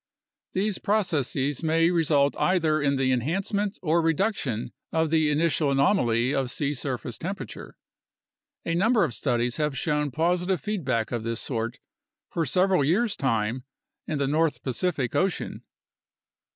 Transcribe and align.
These 0.53 0.79
processes 0.79 1.61
may 1.61 1.91
result 1.91 2.35
either 2.39 2.81
in 2.81 2.95
the 2.95 3.11
enhancement 3.11 3.77
or 3.83 4.01
reduction 4.01 4.71
of 4.91 5.11
the 5.11 5.29
initial 5.29 5.69
anomaly 5.69 6.33
of 6.33 6.49
sea 6.49 6.73
surface 6.73 7.19
temperature. 7.19 7.77
A 8.65 8.73
number 8.73 9.03
of 9.03 9.13
studies 9.13 9.57
have 9.57 9.77
shown 9.77 10.09
positive 10.09 10.59
feedback 10.59 11.11
of 11.11 11.21
this 11.21 11.39
sort 11.39 11.77
for 12.31 12.47
several 12.47 12.83
years' 12.83 13.15
time 13.15 13.63
in 14.07 14.17
the 14.17 14.25
North 14.25 14.63
Pacific 14.63 15.13
Ocean. 15.15 15.61